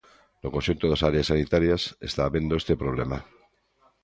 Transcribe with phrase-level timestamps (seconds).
[0.41, 3.17] No conxunto das áreas sanitarias está habendo este problema.